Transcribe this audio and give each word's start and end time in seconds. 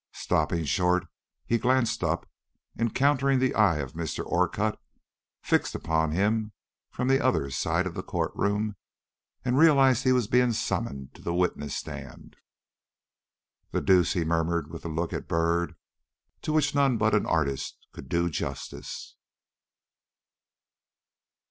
Stopping 0.13 0.65
short, 0.65 1.05
he 1.45 1.59
glanced 1.59 2.03
up, 2.03 2.27
encountered 2.75 3.39
the 3.39 3.53
eye 3.53 3.75
of 3.77 3.93
Mr. 3.93 4.25
Orcutt 4.25 4.79
fixed 5.43 5.75
upon 5.75 6.09
him 6.11 6.53
from 6.89 7.07
the 7.07 7.23
other 7.23 7.51
side 7.51 7.85
of 7.85 7.93
the 7.93 8.01
court 8.01 8.31
room, 8.33 8.77
and 9.45 9.59
realized 9.59 10.03
he 10.03 10.11
was 10.11 10.25
being 10.25 10.53
summoned 10.53 11.13
to 11.13 11.21
the 11.21 11.35
witness 11.35 11.75
stand. 11.75 12.35
"The 13.69 13.79
deuce!" 13.81 14.13
he 14.13 14.23
murmured, 14.25 14.71
with 14.71 14.83
a 14.85 14.89
look 14.89 15.13
at 15.13 15.27
Byrd 15.27 15.75
to 16.41 16.51
which 16.51 16.73
none 16.73 16.97
but 16.97 17.13
an 17.13 17.27
artist 17.27 17.85
could 17.93 18.09
do 18.09 18.27
justice. 18.27 19.17